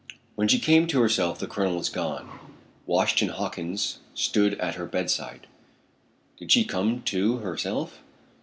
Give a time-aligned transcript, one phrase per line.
[0.33, 2.27] When she came to herself the Colonel was gone.
[2.87, 5.45] Washington Hawkins stood at her bedside.
[6.37, 7.99] Did she come to herself?